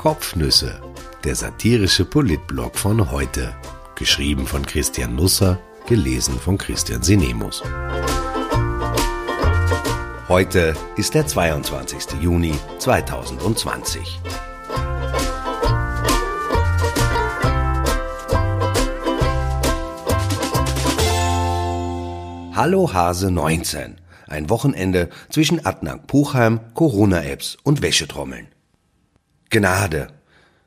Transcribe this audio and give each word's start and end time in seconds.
Kopfnüsse, 0.00 0.80
der 1.24 1.34
satirische 1.34 2.06
Politblog 2.06 2.78
von 2.78 3.10
heute. 3.10 3.54
Geschrieben 3.96 4.46
von 4.46 4.64
Christian 4.64 5.14
Nusser, 5.14 5.58
gelesen 5.86 6.40
von 6.40 6.56
Christian 6.56 7.02
Sinemus. 7.02 7.62
Heute 10.26 10.74
ist 10.96 11.12
der 11.12 11.26
22. 11.26 12.18
Juni 12.22 12.54
2020. 12.78 14.22
Hallo 22.54 22.90
Hase 22.90 23.30
19. 23.30 23.96
Ein 24.28 24.48
Wochenende 24.48 25.10
zwischen 25.28 25.66
Adnang 25.66 26.06
Puchheim, 26.06 26.60
Corona-Apps 26.72 27.58
und 27.62 27.82
Wäschetrommeln. 27.82 28.48
Gnade. 29.52 30.06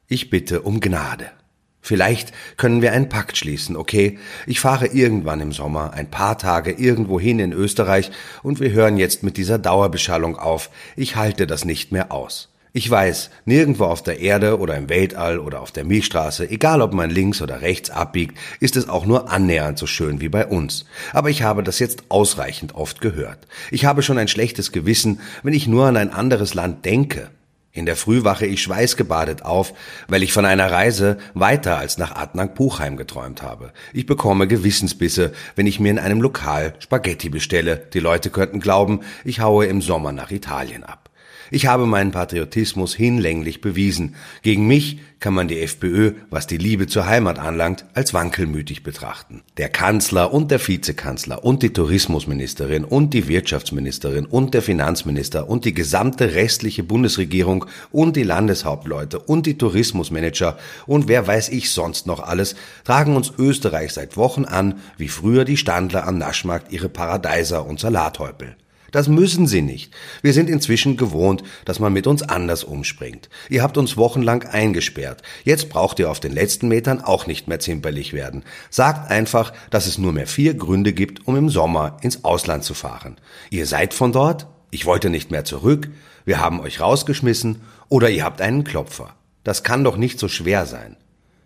Ich 0.10 0.30
bitte 0.30 0.62
um 0.62 0.82
Gnade. 0.82 1.32
Vielleicht 1.80 2.34
können 2.58 2.82
wir 2.82 2.92
einen 2.92 3.08
Pakt 3.08 3.38
schließen, 3.38 3.78
okay? 3.78 4.20
Ich 4.46 4.60
fahre 4.60 4.88
irgendwann 4.88 5.40
im 5.40 5.54
Sommer 5.54 5.94
ein 5.94 6.12
paar 6.12 6.38
Tage 6.38 6.72
irgendwohin 6.72 7.40
in 7.40 7.54
Österreich 7.54 8.12
und 8.42 8.60
wir 8.60 8.72
hören 8.72 8.98
jetzt 8.98 9.24
mit 9.24 9.38
dieser 9.38 9.58
Dauerbeschallung 9.58 10.38
auf. 10.38 10.70
Ich 10.98 11.16
halte 11.16 11.48
das 11.48 11.64
nicht 11.64 11.94
mehr 11.94 12.12
aus. 12.12 12.50
Ich 12.74 12.90
weiß, 12.90 13.30
nirgendwo 13.46 13.86
auf 13.86 14.04
der 14.04 14.20
Erde 14.20 14.60
oder 14.60 14.76
im 14.76 14.90
Weltall 14.90 15.40
oder 15.40 15.62
auf 15.62 15.72
der 15.72 15.86
Milchstraße, 15.86 16.50
egal 16.50 16.82
ob 16.82 16.94
man 16.94 17.10
links 17.10 17.42
oder 17.42 17.62
rechts 17.62 17.90
abbiegt, 17.90 18.38
ist 18.60 18.76
es 18.76 18.90
auch 18.90 19.06
nur 19.06 19.32
annähernd 19.32 19.80
so 19.80 19.86
schön 19.88 20.20
wie 20.20 20.30
bei 20.30 20.46
uns. 20.46 20.84
Aber 21.14 21.30
ich 21.30 21.44
habe 21.44 21.64
das 21.64 21.80
jetzt 21.80 22.04
ausreichend 22.10 22.76
oft 22.76 23.00
gehört. 23.00 23.48
Ich 23.72 23.86
habe 23.86 24.02
schon 24.02 24.18
ein 24.18 24.28
schlechtes 24.28 24.74
Gewissen, 24.74 25.22
wenn 25.42 25.54
ich 25.54 25.68
nur 25.68 25.86
an 25.86 25.96
ein 25.96 26.12
anderes 26.12 26.54
Land 26.54 26.84
denke. 26.84 27.30
In 27.76 27.88
der 27.88 27.96
Früh 27.96 28.24
wache 28.24 28.46
ich 28.46 28.62
schweißgebadet 28.62 29.42
auf, 29.42 29.74
weil 30.08 30.22
ich 30.22 30.32
von 30.32 30.46
einer 30.46 30.72
Reise 30.72 31.18
weiter 31.34 31.80
als 31.80 31.98
nach 31.98 32.16
Adnang-Puchheim 32.16 32.98
geträumt 32.98 33.42
habe. 33.42 33.74
Ich 33.94 34.06
bekomme 34.06 34.48
Gewissensbisse, 34.48 35.34
wenn 35.56 35.66
ich 35.66 35.80
mir 35.80 35.90
in 35.90 35.98
einem 35.98 36.22
Lokal 36.22 36.76
Spaghetti 36.78 37.30
bestelle. 37.30 37.78
Die 37.94 38.00
Leute 38.00 38.30
könnten 38.30 38.60
glauben, 38.60 39.00
ich 39.24 39.40
haue 39.40 39.66
im 39.66 39.82
Sommer 39.82 40.12
nach 40.12 40.30
Italien 40.30 40.84
ab. 40.84 41.03
Ich 41.52 41.68
habe 41.68 41.86
meinen 41.86 42.12
Patriotismus 42.12 42.96
hinlänglich 42.96 43.62
bewiesen. 43.62 44.16
Gegen 44.42 44.68
mich 44.68 45.00
kann 45.24 45.34
man 45.34 45.48
die 45.48 45.62
FPÖ, 45.62 46.16
was 46.30 46.48
die 46.48 46.58
Liebe 46.58 46.86
zur 46.88 47.06
Heimat 47.06 47.40
anlangt, 47.40 47.86
als 47.94 48.14
wankelmütig 48.14 48.84
betrachten. 48.84 49.42
Der 49.56 49.70
Kanzler 49.70 50.34
und 50.34 50.52
der 50.52 50.60
Vizekanzler 50.68 51.46
und 51.46 51.64
die 51.64 51.72
Tourismusministerin 51.72 52.84
und 52.84 53.14
die 53.14 53.30
Wirtschaftsministerin 53.30 54.26
und 54.26 54.54
der 54.54 54.62
Finanzminister 54.62 55.50
und 55.50 55.64
die 55.64 55.74
gesamte 55.74 56.36
restliche 56.36 56.84
Bundesregierung 56.84 57.66
und 57.90 58.18
die 58.18 58.24
Landeshauptleute 58.24 59.18
und 59.18 59.46
die 59.46 59.58
Tourismusmanager 59.58 60.58
und 60.88 61.08
wer 61.08 61.26
weiß 61.26 61.50
ich 61.50 61.72
sonst 61.72 62.06
noch 62.06 62.20
alles 62.20 62.56
tragen 62.84 63.16
uns 63.16 63.32
Österreich 63.38 63.94
seit 63.94 64.18
Wochen 64.18 64.44
an, 64.44 64.82
wie 64.98 65.08
früher 65.08 65.46
die 65.46 65.56
Standler 65.56 66.06
am 66.06 66.18
Naschmarkt 66.18 66.74
ihre 66.74 66.90
Paradeiser 66.90 67.66
und 67.66 67.80
Salathäupel. 67.80 68.58
Das 68.94 69.08
müssen 69.08 69.48
Sie 69.48 69.64
nicht. 69.64 69.92
Wir 70.22 70.34
sind 70.34 70.52
inzwischen 70.52 70.98
gewohnt, 70.98 71.42
dass 71.66 71.80
man 71.80 71.92
mit 71.92 72.06
uns 72.06 72.22
anders 72.22 72.64
umspringt. 72.64 73.28
Ihr 73.50 73.64
habt 73.64 73.78
uns 73.80 73.98
wochenlang 73.98 74.44
eingesperrt. 74.44 75.24
Jetzt 75.44 75.70
braucht 75.70 75.98
ihr 75.98 76.12
auf 76.12 76.20
den 76.20 76.32
letzten 76.32 76.68
Metern 76.68 77.02
auch 77.02 77.26
nicht 77.26 77.48
mehr 77.48 77.60
zimperlich 77.60 78.14
werden. 78.14 78.44
Sagt 78.70 79.10
einfach, 79.10 79.52
dass 79.72 79.88
es 79.88 79.98
nur 79.98 80.14
mehr 80.14 80.28
vier 80.28 80.54
Gründe 80.54 80.94
gibt, 80.94 81.28
um 81.28 81.36
im 81.36 81.50
Sommer 81.50 81.98
ins 82.02 82.24
Ausland 82.24 82.64
zu 82.64 82.76
fahren. 82.76 83.18
Ihr 83.50 83.66
seid 83.66 83.96
von 83.96 84.12
dort? 84.12 84.46
Ich 84.70 84.86
wollte 84.86 85.10
nicht 85.10 85.32
mehr 85.32 85.44
zurück? 85.44 85.90
Wir 86.24 86.40
haben 86.40 86.60
euch 86.60 86.80
rausgeschmissen? 86.80 87.62
Oder 87.90 88.12
ihr 88.12 88.24
habt 88.24 88.42
einen 88.42 88.64
Klopfer? 88.64 89.16
Das 89.44 89.64
kann 89.64 89.84
doch 89.84 89.98
nicht 89.98 90.20
so 90.20 90.28
schwer 90.28 90.68
sein. 90.68 90.98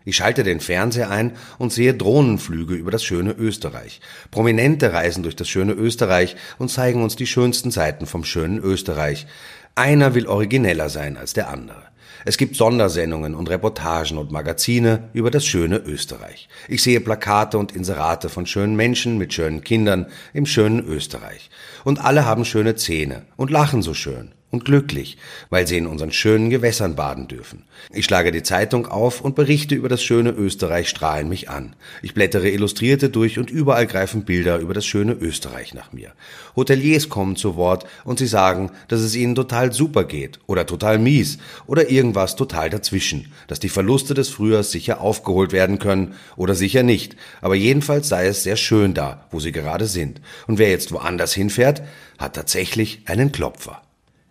Ich 0.08 0.16
schalte 0.16 0.46
den 0.46 0.62
Fernseher 0.62 1.10
ein 1.10 1.34
und 1.58 1.74
sehe 1.74 1.94
Drohnenflüge 1.94 2.76
über 2.76 2.92
das 2.92 3.04
schöne 3.04 3.34
Österreich. 3.34 4.00
Prominente 4.32 4.94
reisen 4.94 5.22
durch 5.22 5.36
das 5.36 5.50
schöne 5.50 5.74
Österreich 5.74 6.38
und 6.58 6.72
zeigen 6.72 7.04
uns 7.04 7.18
die 7.18 7.28
schönsten 7.28 7.72
Seiten 7.72 8.06
vom 8.06 8.24
schönen 8.24 8.58
Österreich. 8.58 9.28
Einer 9.76 10.16
will 10.16 10.26
origineller 10.26 10.88
sein 10.88 11.18
als 11.18 11.34
der 11.34 11.50
andere. 11.50 11.84
Es 12.24 12.38
gibt 12.38 12.56
Sondersendungen 12.56 13.36
und 13.36 13.50
Reportagen 13.50 14.18
und 14.18 14.32
Magazine 14.32 15.10
über 15.12 15.30
das 15.30 15.46
schöne 15.46 15.76
Österreich. 15.76 16.48
Ich 16.70 16.84
sehe 16.84 17.02
Plakate 17.02 17.58
und 17.58 17.76
Inserate 17.76 18.30
von 18.30 18.46
schönen 18.46 18.78
Menschen 18.78 19.18
mit 19.18 19.34
schönen 19.34 19.62
Kindern 19.62 20.06
im 20.32 20.46
schönen 20.46 20.80
Österreich. 20.88 21.50
Und 21.84 22.00
alle 22.00 22.24
haben 22.24 22.46
schöne 22.46 22.76
Zähne 22.76 23.26
und 23.36 23.52
lachen 23.52 23.82
so 23.82 23.94
schön 23.94 24.32
und 24.50 24.64
glücklich, 24.64 25.18
weil 25.50 25.68
sie 25.68 25.78
in 25.78 25.88
unseren 25.88 26.12
schönen 26.12 26.50
Gewässern 26.50 26.96
baden 26.96 27.28
dürfen. 27.28 27.64
Ich 27.94 28.06
schlage 28.06 28.32
die 28.32 28.44
Zeitung 28.44 28.88
auf 28.88 29.20
und 29.20 29.36
Berichte 29.36 29.76
über 29.76 29.90
das 29.90 30.02
schöne 30.02 30.32
Österreich 30.32 30.88
strahlen 30.88 31.28
mich 31.28 31.50
an. 31.50 31.76
Ich 32.02 32.14
blättere 32.14 32.50
Illustrierte 32.50 33.10
durch 33.10 33.40
und 33.40 33.50
überall 33.50 33.88
greifen 33.88 34.24
Bilder 34.24 34.60
über 34.60 34.74
das 34.74 34.86
schöne 34.86 35.14
Österreich 35.14 35.74
nach 35.74 35.92
mir. 35.92 36.14
Hoteliers 36.56 37.10
kommen 37.10 37.36
zu 37.36 37.58
Wort 37.58 37.86
und 38.06 38.20
sie 38.20 38.28
sagen, 38.28 38.72
dass 38.88 39.02
es 39.02 39.16
ihnen 39.16 39.36
total 39.36 39.74
super 39.74 40.06
geht 40.06 40.40
oder 40.48 40.66
total 40.66 40.98
mies 40.98 41.40
oder 41.66 41.90
irgendwas 41.90 42.38
total 42.38 42.70
dazwischen, 42.70 43.34
dass 43.48 43.60
die 43.60 43.70
Verluste 43.70 44.14
des 44.14 44.30
Frühjahrs 44.30 44.72
sicher 44.72 45.02
aufgeholt 45.02 45.52
werden 45.52 45.78
können 45.78 46.16
oder 46.38 46.56
sicher 46.56 46.84
nicht, 46.84 47.18
aber 47.42 47.56
jedenfalls 47.56 48.08
sei 48.08 48.28
es 48.28 48.44
sehr 48.44 48.56
schön 48.56 48.94
da, 48.94 49.26
wo 49.30 49.42
sie 49.42 49.52
gerade 49.52 49.88
sind. 49.88 50.22
Und 50.48 50.58
wer 50.58 50.70
jetzt 50.70 50.94
woanders 50.94 51.34
hinfährt, 51.34 51.84
hat 52.18 52.36
tatsächlich 52.36 53.02
einen 53.06 53.32
Klopfer. 53.32 53.82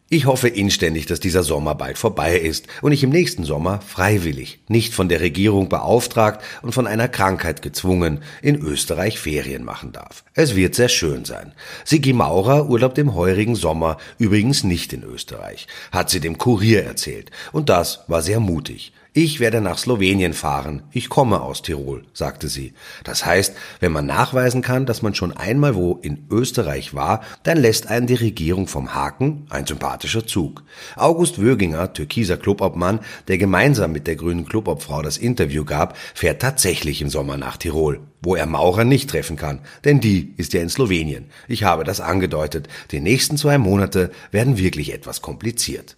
Ich 0.09 0.27
hoffe 0.27 0.47
inständig, 0.47 1.07
dass 1.07 1.19
dieser 1.19 1.43
Sommer 1.43 1.75
bald 1.75 1.99
vorbei 1.99 2.39
ist 2.39 2.69
und 2.81 2.93
ich 2.93 3.03
im 3.03 3.11
nächsten 3.11 3.43
Sommer 3.43 3.81
freiwillig, 3.81 4.61
nicht 4.69 4.95
von 4.95 5.09
der 5.09 5.21
Regierung 5.21 5.69
beauftragt 5.69 6.45
und 6.63 6.71
von 6.71 6.87
einer 6.87 7.09
Krankheit 7.09 7.61
gezwungen, 7.61 8.23
in 8.41 8.55
Österreich 8.55 9.19
Ferien 9.19 9.65
machen 9.65 9.91
darf. 9.91 10.23
Es 10.33 10.55
wird 10.55 10.77
sehr 10.77 10.89
schön 10.89 11.25
sein. 11.25 11.55
Sigi 11.85 12.13
Maurer 12.13 12.71
urlaubt 12.71 12.99
im 12.99 13.17
heurigen 13.17 13.57
Sommer 13.57 13.97
übrigens 14.17 14.63
nicht 14.63 14.93
in 14.93 15.03
Österreich, 15.03 15.67
hat 15.91 16.09
sie 16.09 16.21
dem 16.21 16.39
Kurier 16.39 16.85
erzählt, 16.85 17.33
und 17.51 17.69
das 17.69 18.05
war 18.07 18.23
sehr 18.23 18.39
mutig. 18.39 18.93
Ich 19.19 19.41
werde 19.41 19.63
nach 19.63 19.79
Slowenien 19.79 20.35
fahren. 20.35 20.83
Ich 20.93 21.09
komme 21.09 21.41
aus 21.41 21.63
Tirol, 21.63 22.05
sagte 22.13 22.49
sie. 22.49 22.75
Das 23.03 23.25
heißt, 23.25 23.55
wenn 23.81 23.91
man 23.91 24.05
nachweisen 24.05 24.61
kann, 24.61 24.85
dass 24.85 25.01
man 25.01 25.15
schon 25.15 25.35
einmal 25.35 25.75
wo 25.75 25.95
in 26.03 26.27
Österreich 26.31 26.93
war, 26.93 27.23
dann 27.43 27.57
lässt 27.57 27.87
einen 27.87 28.07
die 28.07 28.13
Regierung 28.13 28.69
vom 28.69 28.93
Haken, 28.93 29.47
ein 29.49 29.65
sympathischer 29.65 30.27
Zug. 30.27 30.65
August 30.97 31.41
Wöginger, 31.41 31.95
türkiser 31.95 32.37
Clubobmann, 32.37 33.01
der 33.27 33.39
gemeinsam 33.39 33.93
mit 33.93 34.07
der 34.07 34.17
grünen 34.17 34.45
Clubobfrau 34.45 35.01
das 35.01 35.17
Interview 35.17 35.65
gab, 35.65 35.97
fährt 35.97 36.43
tatsächlich 36.43 37.01
im 37.01 37.09
Sommer 37.09 37.39
nach 37.39 37.57
Tirol, 37.57 38.01
wo 38.21 38.37
er 38.37 38.45
Maurer 38.45 38.85
nicht 38.85 39.09
treffen 39.09 39.39
kann, 39.39 39.61
denn 39.87 40.01
die 40.01 40.35
ist 40.37 40.53
ja 40.53 40.61
in 40.61 40.69
Slowenien. 40.69 41.31
Ich 41.49 41.65
habe 41.65 41.85
das 41.85 42.03
angedeutet. 42.03 42.69
Die 42.91 43.01
nächsten 43.01 43.39
zwei 43.39 43.57
Monate 43.57 44.11
werden 44.31 44.59
wirklich 44.59 44.93
etwas 44.93 45.23
kompliziert. 45.23 45.97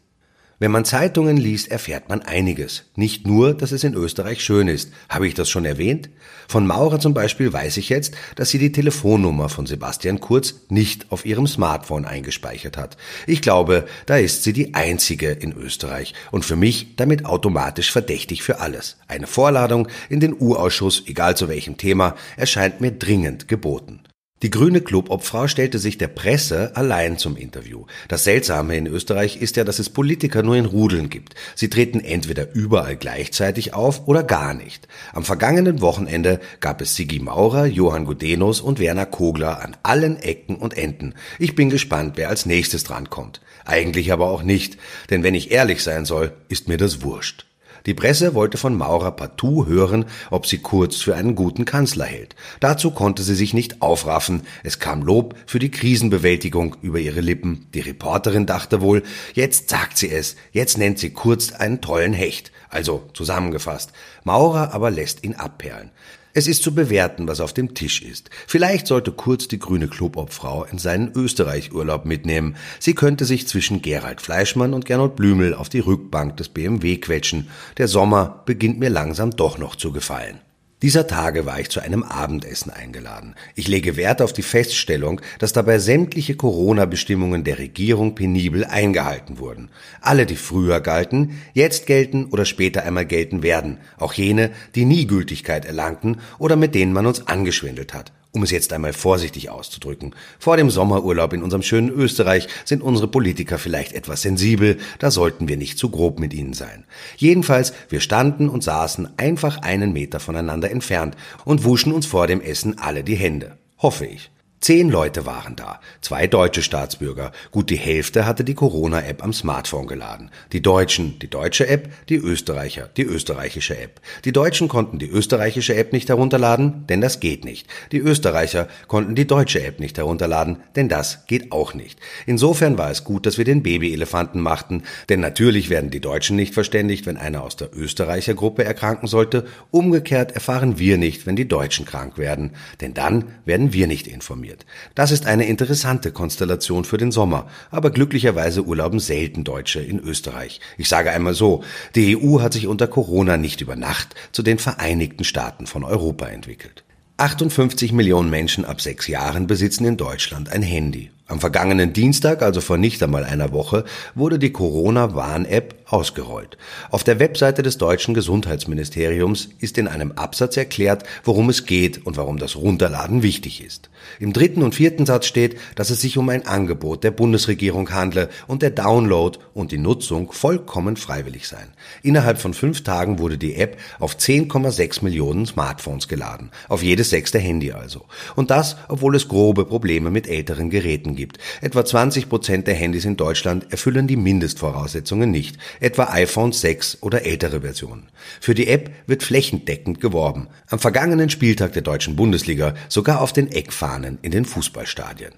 Wenn 0.60 0.72
man 0.72 0.84
Zeitungen 0.84 1.36
liest, 1.36 1.70
erfährt 1.70 2.08
man 2.08 2.22
einiges. 2.22 2.82
Nicht 2.96 3.28
nur, 3.28 3.54
dass 3.54 3.70
es 3.70 3.84
in 3.84 3.94
Österreich 3.94 4.42
schön 4.42 4.66
ist. 4.66 4.91
Habe 5.08 5.28
ich 5.28 5.34
das 5.34 5.48
schon 5.48 5.64
erwähnt? 5.64 6.10
Von 6.48 6.66
Maurer 6.66 6.98
zum 6.98 7.14
Beispiel 7.14 7.52
weiß 7.52 7.76
ich 7.76 7.91
jetzt, 7.91 8.16
dass 8.34 8.50
sie 8.50 8.58
die 8.58 8.72
Telefonnummer 8.72 9.50
von 9.50 9.66
Sebastian 9.66 10.19
Kurz 10.19 10.62
nicht 10.69 11.12
auf 11.12 11.24
ihrem 11.24 11.46
Smartphone 11.46 12.04
eingespeichert 12.04 12.76
hat. 12.76 12.96
Ich 13.28 13.41
glaube, 13.41 13.86
da 14.06 14.16
ist 14.16 14.42
sie 14.42 14.52
die 14.52 14.74
einzige 14.74 15.30
in 15.30 15.52
Österreich 15.52 16.12
und 16.32 16.44
für 16.44 16.56
mich 16.56 16.96
damit 16.96 17.25
automatisch 17.25 17.92
verdächtig 17.92 18.42
für 18.42 18.58
alles. 18.58 18.96
Eine 19.06 19.28
Vorladung 19.28 19.86
in 20.08 20.19
den 20.19 20.34
U-Ausschuss, 20.34 21.04
egal 21.06 21.36
zu 21.36 21.48
welchem 21.48 21.76
Thema, 21.76 22.16
erscheint 22.36 22.80
mir 22.80 22.90
dringend 22.90 23.46
geboten. 23.46 24.00
Die 24.43 24.50
grüne 24.50 24.81
Clubobfrau 24.81 25.49
stellte 25.49 25.81
sich 25.81 25.99
der 25.99 26.06
Presse 26.06 26.76
allein 26.76 27.19
zum 27.19 27.37
Interview. 27.37 27.87
Das 28.06 28.23
Seltsame 28.23 28.76
in 28.76 28.87
Österreich 28.87 29.43
ist 29.43 29.56
ja, 29.56 29.64
dass 29.64 29.81
es 29.81 29.90
Politiker 29.90 30.44
nur 30.44 30.55
in 30.55 30.64
Rudeln 30.64 31.11
gibt. 31.11 31.35
Sie 31.56 31.69
treten 31.69 31.99
entweder 31.99 32.55
überall 32.55 32.96
gleichzeitig 32.96 33.75
auf 33.75 34.06
oder 34.06 34.23
gar 34.23 34.55
nicht. 34.55 34.87
Am 35.12 35.25
vergangenen 35.25 35.81
Wochenende 35.81 36.38
gab 36.61 36.81
es 36.81 36.94
Sigi 36.94 37.19
Maurer, 37.19 37.67
Johann 37.67 38.05
Gudenus 38.05 38.61
und 38.61 38.79
Werner 38.79 39.06
Kogler 39.06 39.61
an 39.61 39.76
allen 39.82 40.17
Ecken 40.17 40.55
und 40.55 40.79
Enden. 40.79 41.14
Ich 41.40 41.56
bin 41.56 41.69
gespannt, 41.69 42.12
wer 42.14 42.29
als 42.29 42.46
nächstes 42.46 42.85
drankommt. 42.85 43.40
Eigentlich 43.64 44.12
aber 44.12 44.31
auch 44.31 44.44
nicht, 44.44 44.79
denn 45.11 45.25
wenn 45.25 45.35
ich 45.35 45.50
ehrlich 45.50 45.82
sein 45.82 46.05
soll, 46.05 46.32
ist 46.49 46.69
mir 46.69 46.76
das 46.76 47.02
wurscht. 47.02 47.48
Die 47.88 47.94
Presse 47.94 48.35
wollte 48.35 48.58
von 48.58 48.76
Maurer 48.76 49.12
partout 49.12 49.64
hören, 49.64 50.05
ob 50.31 50.44
sie 50.44 50.58
Kurz 50.58 50.96
für 50.96 51.17
einen 51.17 51.35
guten 51.35 51.64
Kanzler 51.64 52.05
hält. 52.05 52.37
Dazu 52.61 52.90
konnte 52.90 53.23
sie 53.23 53.35
sich 53.35 53.55
nicht 53.55 53.81
aufraffen. 53.81 54.43
Es 54.62 54.79
kam 54.79 55.00
Lob 55.00 55.35
für 55.46 55.58
die 55.58 55.70
Krisenbewältigung 55.70 56.76
über 56.82 56.99
ihre 56.99 57.23
Lippen. 57.23 57.67
Die 57.73 57.81
Reporterin 57.81 58.44
dachte 58.44 58.82
wohl, 58.82 59.05
jetzt 59.32 59.70
sagt 59.70 59.96
sie 59.96 60.11
es, 60.11 60.37
jetzt 60.52 60.76
nennt 60.76 60.99
sie 60.99 61.14
Kurz 61.14 61.52
einen 61.52 61.81
tollen 61.81 62.12
Hecht. 62.12 62.52
Also 62.69 63.08
zusammengefasst. 63.14 63.93
Maurer 64.23 64.75
aber 64.75 64.90
lässt 64.90 65.25
ihn 65.25 65.32
abperlen. 65.32 65.90
Es 66.38 66.46
ist 66.46 66.62
zu 66.62 66.73
bewerten, 66.73 67.26
was 67.26 67.40
auf 67.40 67.52
dem 67.52 67.75
Tisch 67.75 68.00
ist. 68.00 68.31
Vielleicht 68.46 68.87
sollte 68.87 69.11
Kurz 69.11 69.49
die 69.49 69.58
grüne 69.58 69.88
Klobobfrau 69.88 70.62
in 70.62 70.79
seinen 70.79 71.11
Österreich-Urlaub 71.12 72.05
mitnehmen. 72.05 72.55
Sie 72.79 72.94
könnte 72.94 73.25
sich 73.25 73.49
zwischen 73.49 73.82
Gerald 73.82 74.20
Fleischmann 74.20 74.73
und 74.73 74.85
Gernot 74.85 75.17
Blümel 75.17 75.52
auf 75.52 75.69
die 75.69 75.81
Rückbank 75.81 76.37
des 76.37 76.49
BMW 76.49 76.99
quetschen. 76.99 77.49
Der 77.76 77.88
Sommer 77.88 78.44
beginnt 78.46 78.79
mir 78.79 78.88
langsam 78.88 79.32
doch 79.32 79.58
noch 79.58 79.75
zu 79.75 79.90
gefallen. 79.90 80.38
Dieser 80.80 81.08
Tage 81.08 81.44
war 81.44 81.58
ich 81.58 81.70
zu 81.70 81.80
einem 81.80 82.04
Abendessen 82.04 82.70
eingeladen. 82.70 83.34
Ich 83.56 83.66
lege 83.66 83.96
Wert 83.96 84.22
auf 84.22 84.32
die 84.32 84.42
Feststellung, 84.42 85.20
dass 85.40 85.52
dabei 85.52 85.80
sämtliche 85.80 86.36
Corona-Bestimmungen 86.36 87.42
der 87.42 87.58
Regierung 87.58 88.14
penibel 88.14 88.64
eingehalten 88.64 89.40
wurden. 89.40 89.70
Alle, 90.00 90.25
die 90.25 90.36
früher 90.36 90.80
galten, 90.80 91.40
jetzt 91.52 91.86
gelten 91.86 92.26
oder 92.26 92.44
später 92.44 92.84
einmal 92.84 93.06
gelten 93.06 93.42
werden. 93.42 93.78
Auch 93.98 94.12
jene, 94.12 94.52
die 94.76 94.84
nie 94.84 95.08
Gültigkeit 95.08 95.64
erlangten 95.64 96.20
oder 96.38 96.54
mit 96.54 96.76
denen 96.76 96.92
man 96.92 97.06
uns 97.06 97.26
angeschwindelt 97.26 97.92
hat 97.92 98.12
um 98.38 98.44
es 98.44 98.52
jetzt 98.52 98.73
einmal 98.73 98.93
vorsichtig 98.93 99.50
auszudrücken. 99.50 100.14
Vor 100.38 100.56
dem 100.56 100.70
Sommerurlaub 100.70 101.32
in 101.32 101.43
unserem 101.43 101.62
schönen 101.62 101.90
Österreich 101.90 102.46
sind 102.64 102.82
unsere 102.82 103.08
Politiker 103.08 103.58
vielleicht 103.58 103.94
etwas 103.94 104.23
sensibel, 104.23 104.79
da 105.00 105.11
sollten 105.11 105.49
wir 105.49 105.56
nicht 105.56 105.76
zu 105.76 105.90
grob 105.90 106.20
mit 106.20 106.32
ihnen 106.32 106.52
sein. 106.52 106.85
Jedenfalls, 107.17 107.73
wir 107.88 107.99
standen 107.99 108.49
und 108.49 108.62
saßen 108.62 109.08
einfach 109.17 109.62
einen 109.62 109.93
Meter 109.93 110.20
voneinander 110.20 110.70
entfernt 110.70 111.17
und 111.44 111.64
wuschen 111.64 111.93
uns 111.93 112.06
vor 112.06 112.29
dem 112.29 112.40
Essen 112.40 112.79
alle 112.79 113.02
die 113.02 113.17
Hände. 113.17 113.58
Hoffe 113.79 114.06
ich. 114.06 114.31
Zehn 114.60 114.88
Leute 114.88 115.25
waren 115.25 115.55
da, 115.55 115.81
zwei 116.00 116.26
deutsche 116.26 116.62
Staatsbürger. 116.62 117.31
Gut 117.52 117.70
die 117.70 117.76
Hälfte 117.76 118.26
hatte 118.26 118.43
die 118.43 118.55
Corona-App 118.55 119.22
am 119.22 119.32
Smartphone 119.32 119.87
geladen. 119.87 120.32
Die 120.50 120.60
Deutschen 120.60 121.16
die 121.20 121.31
deutsche 121.31 121.69
App, 121.69 121.88
die 122.08 122.16
Österreicher 122.16 122.90
die 122.96 123.05
österreichische 123.05 123.78
App. 123.78 124.00
Die 124.25 124.32
Deutschen 124.32 124.66
konnten 124.66 124.99
die 124.99 125.08
österreichische 125.08 125.76
App 125.76 125.93
nicht 125.93 126.08
herunterladen, 126.08 126.87
denn 126.88 127.00
das 127.00 127.20
geht 127.20 127.44
nicht. 127.44 127.69
Die 127.93 127.99
Österreicher 127.99 128.66
konnten 128.88 129.14
die 129.14 129.28
deutsche 129.28 129.62
App 129.62 129.78
nicht 129.78 129.96
herunterladen, 129.96 130.56
denn 130.75 130.88
das 130.88 131.26
geht 131.26 131.52
auch 131.52 131.75
nicht. 131.75 132.00
Insofern 132.26 132.78
war 132.78 132.90
es 132.90 133.04
gut, 133.04 133.26
dass 133.26 133.38
wir 133.38 133.44
den 133.44 133.62
Babyelefanten 133.62 134.40
machten, 134.40 134.82
denn 135.08 135.20
natürlich 135.20 135.70
werden 135.70 135.90
die 135.90 136.00
Deutschen 136.00 136.34
nicht 136.34 136.52
verständigt, 136.52 137.06
wenn 137.06 137.16
einer 137.16 137.44
aus 137.44 137.54
der 137.54 137.70
Österreichergruppe 137.72 138.64
erkranken 138.64 139.06
sollte. 139.06 139.46
Umgekehrt 139.70 140.32
erfahren 140.32 140.81
wir 140.81 140.99
nicht, 140.99 141.26
wenn 141.26 141.37
die 141.37 141.49
Deutschen 141.49 141.87
krank 141.87 142.19
werden, 142.19 142.50
denn 142.81 142.93
dann 142.93 143.25
werden 143.44 143.72
wir 143.72 143.87
nicht 143.87 144.08
informiert 144.08 144.48
informiert. 144.49 144.67
Das 144.95 145.11
ist 145.11 145.27
eine 145.27 145.47
interessante 145.47 146.12
Konstellation 146.12 146.85
für 146.85 146.97
den 146.97 147.12
Sommer, 147.12 147.47
aber 147.71 147.91
glücklicherweise 147.91 148.65
urlauben 148.65 149.00
selten 149.00 149.45
Deutsche 149.45 149.81
in 149.81 149.99
Österreich. 150.00 150.61
Ich 150.77 150.89
sage 150.89 151.11
einmal 151.11 151.35
so, 151.35 151.62
die 151.95 152.17
EU 152.17 152.41
hat 152.41 152.53
sich 152.53 152.67
unter 152.67 152.87
Corona 152.87 153.37
nicht 153.37 153.61
über 153.61 153.77
Nacht 153.77 154.15
zu 154.33 154.43
den 154.43 154.59
Vereinigten 154.59 155.25
Staaten 155.25 155.67
von 155.67 155.85
Europa 155.85 156.27
entwickelt. 156.27 156.85
58 157.19 157.93
Millionen 157.93 158.31
Menschen 158.31 158.65
ab 158.65 158.81
sechs 158.81 159.09
Jahren 159.09 159.47
besitzen 159.47 159.85
in 159.85 159.97
Deutschland 159.97 160.50
ein 160.50 160.62
Handy. 160.62 161.11
Am 161.30 161.40
vergangenen 161.40 161.92
Dienstag, 161.92 162.40
also 162.40 162.62
vor 162.62 162.78
nicht 162.78 163.02
einmal 163.02 163.22
einer 163.22 163.52
Woche, 163.52 163.84
wurde 164.14 164.38
die 164.38 164.50
Corona-Warn-App 164.50 165.75
ausgerollt. 165.84 166.56
Auf 166.90 167.04
der 167.04 167.19
Webseite 167.19 167.62
des 167.62 167.76
deutschen 167.76 168.14
Gesundheitsministeriums 168.14 169.50
ist 169.58 169.76
in 169.76 169.88
einem 169.88 170.12
Absatz 170.12 170.56
erklärt, 170.56 171.04
worum 171.25 171.50
es 171.50 171.66
geht 171.66 172.06
und 172.06 172.16
warum 172.16 172.38
das 172.38 172.56
Runterladen 172.56 173.22
wichtig 173.22 173.62
ist. 173.62 173.90
Im 174.19 174.32
dritten 174.32 174.62
und 174.62 174.75
vierten 174.75 175.04
Satz 175.04 175.26
steht, 175.26 175.58
dass 175.75 175.90
es 175.90 176.00
sich 176.00 176.16
um 176.16 176.30
ein 176.30 176.46
Angebot 176.46 177.04
der 177.04 177.10
Bundesregierung 177.10 177.92
handle 177.92 178.30
und 178.46 178.62
der 178.62 178.70
Download 178.70 179.38
und 179.52 179.70
die 179.70 179.78
Nutzung 179.78 180.32
vollkommen 180.32 180.96
freiwillig 180.96 181.46
seien. 181.46 181.69
Innerhalb 182.02 182.38
von 182.38 182.54
fünf 182.54 182.84
Tagen 182.84 183.19
wurde 183.19 183.36
die 183.36 183.56
App 183.56 183.76
auf 183.98 184.16
10,6 184.16 185.04
Millionen 185.04 185.44
Smartphones 185.44 186.08
geladen, 186.08 186.50
auf 186.69 186.82
jedes 186.82 187.10
sechste 187.10 187.38
Handy 187.38 187.72
also. 187.72 188.06
Und 188.34 188.50
das, 188.50 188.76
obwohl 188.88 189.14
es 189.14 189.28
grobe 189.28 189.66
Probleme 189.66 190.10
mit 190.10 190.26
älteren 190.26 190.70
Geräten 190.70 191.16
gibt. 191.19 191.38
Etwa 191.61 191.85
20 191.85 192.29
Prozent 192.31 192.67
der 192.67 192.75
Handys 192.75 193.05
in 193.05 193.17
Deutschland 193.17 193.70
erfüllen 193.70 194.06
die 194.06 194.17
Mindestvoraussetzungen 194.17 195.31
nicht, 195.31 195.59
etwa 195.81 196.05
iPhone 196.05 196.53
6 196.53 197.03
oder 197.03 197.26
ältere 197.26 197.61
Versionen. 197.61 198.09
Für 198.41 198.55
die 198.55 198.69
App 198.69 198.91
wird 199.06 199.23
flächendeckend 199.23 200.00
geworben. 200.00 200.49
Am 200.69 200.79
vergangenen 200.79 201.29
Spieltag 201.29 201.73
der 201.73 201.82
deutschen 201.82 202.17
Bundesliga 202.17 202.75
sogar 202.88 203.20
auf 203.20 203.32
den 203.32 203.50
Eckfahnen 203.50 204.19
in 204.23 204.31
den 204.31 204.44
Fußballstadien. 204.44 205.32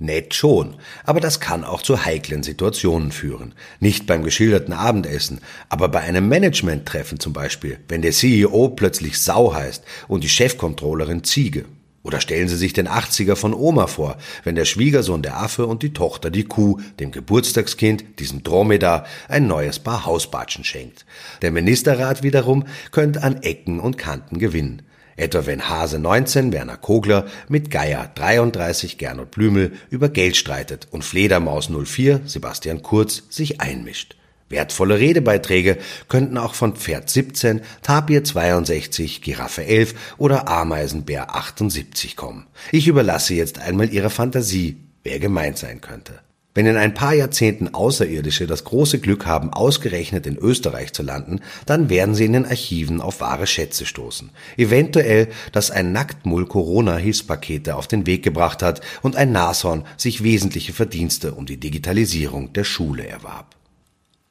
Nett 0.00 0.32
schon, 0.32 0.76
aber 1.04 1.20
das 1.20 1.40
kann 1.40 1.62
auch 1.62 1.82
zu 1.82 2.06
heiklen 2.06 2.42
Situationen 2.42 3.12
führen. 3.12 3.54
Nicht 3.80 4.06
beim 4.06 4.24
geschilderten 4.24 4.72
Abendessen, 4.72 5.40
aber 5.68 5.88
bei 5.88 6.00
einem 6.00 6.26
Management-Treffen 6.26 7.20
zum 7.20 7.34
Beispiel, 7.34 7.78
wenn 7.86 8.00
der 8.00 8.12
CEO 8.12 8.70
plötzlich 8.70 9.20
Sau 9.20 9.52
heißt 9.52 9.84
und 10.08 10.24
die 10.24 10.30
Chefcontrollerin 10.30 11.22
Ziege. 11.22 11.66
Oder 12.02 12.22
stellen 12.22 12.48
Sie 12.48 12.56
sich 12.56 12.72
den 12.72 12.88
80er 12.88 13.36
von 13.36 13.52
Oma 13.52 13.86
vor, 13.86 14.16
wenn 14.42 14.54
der 14.54 14.64
Schwiegersohn 14.64 15.20
der 15.20 15.36
Affe 15.36 15.66
und 15.66 15.82
die 15.82 15.92
Tochter 15.92 16.30
die 16.30 16.44
Kuh 16.44 16.80
dem 16.98 17.10
Geburtstagskind, 17.10 18.18
diesem 18.20 18.42
Dromedar, 18.42 19.04
ein 19.28 19.46
neues 19.46 19.80
Paar 19.80 20.06
Hausbatschen 20.06 20.64
schenkt. 20.64 21.04
Der 21.42 21.50
Ministerrat 21.50 22.22
wiederum 22.22 22.64
könnte 22.90 23.22
an 23.22 23.42
Ecken 23.42 23.80
und 23.80 23.98
Kanten 23.98 24.38
gewinnen. 24.38 24.80
Etwa 25.20 25.44
wenn 25.44 25.68
Hase 25.68 25.98
19 25.98 26.50
Werner 26.50 26.78
Kogler 26.78 27.26
mit 27.46 27.70
Geier 27.70 28.10
33 28.14 28.96
Gernot 28.96 29.30
Blümel 29.30 29.72
über 29.90 30.08
Geld 30.08 30.34
streitet 30.34 30.88
und 30.92 31.04
Fledermaus 31.04 31.68
04 31.68 32.22
Sebastian 32.24 32.82
Kurz 32.82 33.24
sich 33.28 33.60
einmischt. 33.60 34.16
Wertvolle 34.48 34.98
Redebeiträge 34.98 35.76
könnten 36.08 36.38
auch 36.38 36.54
von 36.54 36.74
Pferd 36.74 37.10
17, 37.10 37.60
Tapir 37.82 38.24
62, 38.24 39.20
Giraffe 39.20 39.62
11 39.62 39.94
oder 40.16 40.48
Ameisenbär 40.48 41.34
78 41.34 42.16
kommen. 42.16 42.46
Ich 42.72 42.88
überlasse 42.88 43.34
jetzt 43.34 43.58
einmal 43.58 43.92
Ihrer 43.92 44.10
Fantasie, 44.10 44.78
wer 45.04 45.18
gemeint 45.18 45.58
sein 45.58 45.82
könnte. 45.82 46.18
Wenn 46.52 46.66
in 46.66 46.76
ein 46.76 46.94
paar 46.94 47.14
Jahrzehnten 47.14 47.74
Außerirdische 47.74 48.48
das 48.48 48.64
große 48.64 48.98
Glück 48.98 49.24
haben, 49.24 49.52
ausgerechnet 49.52 50.26
in 50.26 50.36
Österreich 50.36 50.92
zu 50.92 51.04
landen, 51.04 51.40
dann 51.64 51.88
werden 51.88 52.16
sie 52.16 52.24
in 52.24 52.32
den 52.32 52.46
Archiven 52.46 53.00
auf 53.00 53.20
wahre 53.20 53.46
Schätze 53.46 53.86
stoßen. 53.86 54.30
Eventuell, 54.56 55.28
dass 55.52 55.70
ein 55.70 55.92
Nacktmull 55.92 56.46
Corona-Hilfspakete 56.46 57.76
auf 57.76 57.86
den 57.86 58.04
Weg 58.06 58.24
gebracht 58.24 58.64
hat 58.64 58.80
und 59.02 59.14
ein 59.14 59.30
Nashorn 59.30 59.84
sich 59.96 60.24
wesentliche 60.24 60.72
Verdienste 60.72 61.34
um 61.34 61.46
die 61.46 61.60
Digitalisierung 61.60 62.52
der 62.52 62.64
Schule 62.64 63.06
erwarb. 63.06 63.54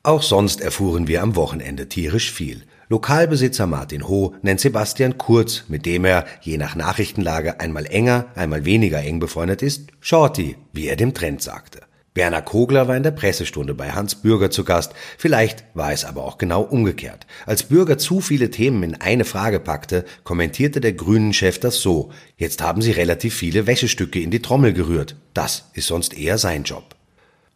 Auch 0.04 0.24
sonst 0.24 0.60
erfuhren 0.60 1.08
wir 1.08 1.24
am 1.24 1.38
Wochenende 1.38 1.88
tierisch 1.88 2.32
viel. 2.32 2.64
Lokalbesitzer 2.90 3.68
Martin 3.68 4.08
Ho 4.08 4.34
nennt 4.42 4.60
Sebastian 4.60 5.18
Kurz, 5.18 5.66
mit 5.68 5.86
dem 5.86 6.04
er, 6.04 6.26
je 6.42 6.58
nach 6.58 6.76
Nachrichtenlage, 6.76 7.60
einmal 7.60 7.86
enger, 7.86 8.26
einmal 8.36 8.66
weniger 8.66 9.00
eng 9.00 9.20
befreundet 9.20 9.62
ist, 9.62 9.88
Shorty, 10.02 10.58
wie 10.74 10.88
er 10.88 10.96
dem 10.96 11.14
Trend 11.14 11.42
sagte. 11.42 11.89
Werner 12.20 12.42
Kogler 12.42 12.90
war 12.90 12.98
in 12.98 13.04
der 13.04 13.12
Pressestunde 13.12 13.74
bei 13.74 13.92
Hans 13.92 14.16
Bürger 14.16 14.52
zu 14.52 14.66
Gast. 14.66 14.92
Vielleicht 15.18 15.64
war 15.74 15.94
es 15.94 16.04
aber 16.04 16.26
auch 16.26 16.38
genau 16.38 16.64
umgekehrt. 16.64 17.26
Als 17.46 17.64
Bürger 17.64 17.98
zu 17.98 18.20
viele 18.20 18.52
Themen 18.52 18.84
in 18.84 18.96
eine 18.96 19.24
Frage 19.24 19.62
packte, 19.62 20.04
kommentierte 20.26 20.82
der 20.82 20.92
Grünen-Chef 20.92 21.60
das 21.60 21.78
so. 21.78 22.12
Jetzt 22.36 22.62
haben 22.62 22.82
sie 22.82 22.92
relativ 22.92 23.36
viele 23.36 23.68
Wäschestücke 23.68 24.20
in 24.20 24.32
die 24.32 24.42
Trommel 24.42 24.74
gerührt. 24.74 25.16
Das 25.34 25.70
ist 25.72 25.88
sonst 25.88 26.14
eher 26.14 26.38
sein 26.38 26.64
Job. 26.64 26.99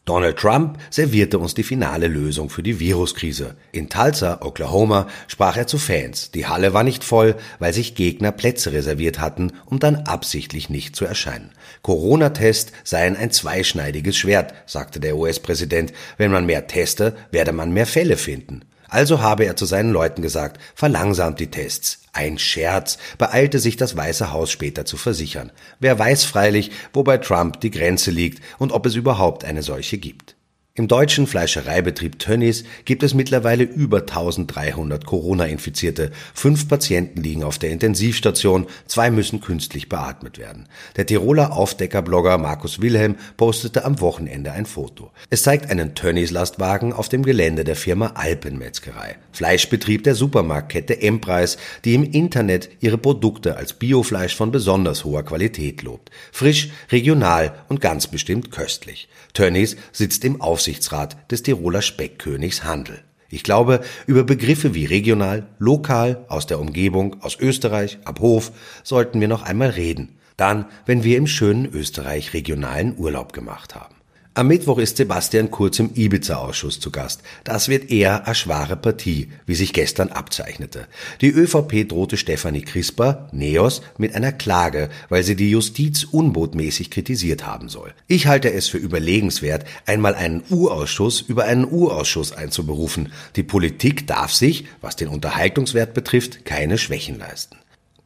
Donald 0.05 0.35
Trump 0.35 0.79
servierte 0.89 1.39
uns 1.39 1.53
die 1.53 1.63
finale 1.63 2.07
Lösung 2.07 2.49
für 2.49 2.61
die 2.61 2.77
Viruskrise. 2.77 3.55
In 3.71 3.87
Tulsa, 3.87 4.39
Oklahoma, 4.41 5.07
sprach 5.29 5.55
er 5.55 5.65
zu 5.65 5.77
Fans. 5.77 6.29
Die 6.31 6.45
Halle 6.45 6.73
war 6.73 6.83
nicht 6.83 7.05
voll, 7.05 7.35
weil 7.59 7.73
sich 7.73 7.95
Gegner 7.95 8.33
Plätze 8.33 8.73
reserviert 8.73 9.21
hatten, 9.21 9.53
um 9.65 9.79
dann 9.79 9.95
absichtlich 9.95 10.69
nicht 10.69 10.97
zu 10.97 11.05
erscheinen. 11.05 11.51
Corona-Test 11.83 12.73
seien 12.83 13.15
ein 13.15 13.31
zweischneidiges 13.31 14.17
Schwert, 14.17 14.53
sagte 14.65 14.99
der 14.99 15.15
US-Präsident. 15.15 15.93
Wenn 16.17 16.31
man 16.31 16.45
mehr 16.45 16.67
teste, 16.67 17.15
werde 17.31 17.53
man 17.53 17.71
mehr 17.71 17.85
Fälle 17.85 18.17
finden. 18.17 18.65
Also 18.93 19.21
habe 19.21 19.45
er 19.45 19.55
zu 19.55 19.65
seinen 19.65 19.89
Leuten 19.89 20.21
gesagt, 20.21 20.61
verlangsamt 20.75 21.39
die 21.39 21.49
Tests. 21.49 22.01
Ein 22.13 22.37
Scherz, 22.37 22.99
beeilte 23.17 23.57
sich 23.57 23.75
das 23.75 23.97
Weiße 23.97 24.31
Haus 24.31 24.51
später 24.51 24.85
zu 24.85 24.97
versichern. 24.97 25.51
Wer 25.79 25.97
weiß 25.97 26.25
freilich, 26.25 26.69
wo 26.93 27.01
bei 27.01 27.17
Trump 27.17 27.59
die 27.61 27.71
Grenze 27.71 28.11
liegt 28.11 28.43
und 28.59 28.71
ob 28.71 28.85
es 28.85 28.93
überhaupt 28.93 29.45
eine 29.45 29.63
solche 29.63 29.97
gibt. 29.97 30.32
Im 30.75 30.87
deutschen 30.87 31.27
Fleischereibetrieb 31.27 32.17
Tönnies 32.17 32.63
gibt 32.83 33.03
es 33.03 33.13
mittlerweile 33.13 33.63
über 33.63 33.99
1300 33.99 35.05
Corona-Infizierte. 35.05 36.09
Fünf 36.33 36.67
Patienten 36.67 37.21
liegen 37.21 37.43
auf 37.43 37.59
der 37.59 37.69
Intensivstation, 37.69 38.65
zwei 38.87 39.11
müssen 39.11 39.39
künstlich 39.39 39.87
beatmet 39.87 40.39
werden. 40.39 40.67
Der 40.95 41.05
Tiroler 41.05 41.55
Aufdeckerblogger 41.55 42.39
Markus 42.39 42.81
Wilhelm 42.81 43.17
postete 43.37 43.85
am 43.85 44.01
Wochenende 44.01 44.51
ein 44.51 44.65
Foto. 44.65 45.11
Es 45.29 45.43
zeigt 45.43 45.69
einen 45.69 45.93
Tönnies-Lastwagen 45.93 46.91
auf 46.91 47.07
dem 47.07 47.21
Gelände 47.21 47.65
der 47.65 47.75
Firma 47.75 48.13
Alpenmetzgerei, 48.15 49.17
Fleischbetrieb 49.31 50.03
der 50.03 50.15
Supermarktkette 50.15 50.99
Empreis, 51.03 51.57
die 51.85 51.93
im 51.93 52.03
Internet 52.03 52.71
ihre 52.79 52.97
Produkte 52.97 53.57
als 53.57 53.73
Biofleisch 53.73 54.35
von 54.35 54.49
besonders 54.49 55.05
hoher 55.05 55.21
Qualität 55.21 55.83
lobt. 55.83 56.09
Frisch, 56.31 56.71
regional 56.91 57.53
und 57.69 57.79
ganz 57.79 58.07
bestimmt 58.07 58.49
köstlich. 58.49 59.07
Tönnies 59.33 59.77
sitzt 59.91 60.25
im 60.25 60.41
Aufsichtsrat 60.63 61.29
des 61.29 61.43
Tiroler 61.43 61.81
Speckkönigs 61.81 62.63
Handel. 62.63 63.01
Ich 63.29 63.43
glaube, 63.43 63.81
über 64.07 64.23
Begriffe 64.23 64.73
wie 64.73 64.85
regional, 64.85 65.45
lokal, 65.59 66.23
aus 66.29 66.47
der 66.47 66.57
Umgebung, 66.57 67.21
aus 67.21 67.37
Österreich, 67.37 67.97
ab 68.05 68.21
Hof 68.21 68.53
sollten 68.81 69.19
wir 69.19 69.27
noch 69.27 69.43
einmal 69.43 69.71
reden. 69.71 70.19
Dann, 70.37 70.67
wenn 70.85 71.03
wir 71.03 71.17
im 71.17 71.27
schönen 71.27 71.65
Österreich 71.65 72.33
regionalen 72.33 72.97
Urlaub 72.97 73.33
gemacht 73.33 73.75
haben. 73.75 73.95
Am 74.35 74.47
Mittwoch 74.47 74.79
ist 74.79 74.97
Sebastian 74.97 75.51
Kurz 75.51 75.77
im 75.77 75.91
Ibiza-Ausschuss 75.93 76.79
zu 76.79 76.89
Gast. 76.89 77.21
Das 77.43 77.67
wird 77.67 77.91
eher 77.91 78.25
eine 78.25 78.33
schwere 78.33 78.75
Partie, 78.75 79.29
wie 79.45 79.53
sich 79.53 79.73
gestern 79.73 80.09
abzeichnete. 80.09 80.87
Die 81.21 81.29
ÖVP 81.29 81.87
drohte 81.87 82.17
Stefanie 82.17 82.63
Crisper, 82.63 83.29
Neos, 83.31 83.83
mit 83.99 84.15
einer 84.15 84.31
Klage, 84.31 84.89
weil 85.09 85.21
sie 85.21 85.35
die 85.35 85.51
Justiz 85.51 86.05
unbotmäßig 86.05 86.89
kritisiert 86.89 87.45
haben 87.45 87.69
soll. 87.69 87.93
Ich 88.07 88.25
halte 88.25 88.51
es 88.51 88.67
für 88.67 88.79
überlegenswert, 88.79 89.65
einmal 89.85 90.15
einen 90.15 90.41
U-Ausschuss 90.49 91.21
über 91.21 91.43
einen 91.43 91.71
U-Ausschuss 91.71 92.31
einzuberufen. 92.31 93.11
Die 93.35 93.43
Politik 93.43 94.07
darf 94.07 94.33
sich, 94.33 94.65
was 94.81 94.95
den 94.95 95.09
Unterhaltungswert 95.09 95.93
betrifft, 95.93 96.43
keine 96.43 96.79
Schwächen 96.79 97.19
leisten. 97.19 97.57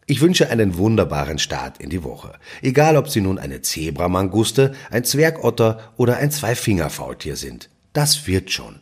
Ich 0.10 0.22
wünsche 0.22 0.50
einen 0.50 0.78
wunderbaren 0.78 1.38
Start 1.38 1.80
in 1.80 1.90
die 1.90 2.02
Woche. 2.02 2.40
Egal, 2.62 2.96
ob 2.96 3.10
Sie 3.10 3.20
nun 3.20 3.38
eine 3.38 3.62
Zebramanguste, 3.62 4.74
ein 4.90 5.04
Zwergotter 5.04 5.92
oder 5.98 6.16
ein 6.16 6.32
Zweifingerfaultier 6.32 7.36
sind. 7.36 7.70
Das 7.92 8.26
wird 8.26 8.50
schon. 8.50 8.80